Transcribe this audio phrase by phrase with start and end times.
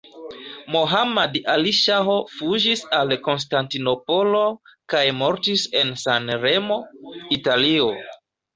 [0.75, 4.41] Mohammad Ali Ŝaho fuĝis al Konstantinopolo
[4.95, 6.83] kaj mortis en San-Remo,
[7.41, 7.95] Italio.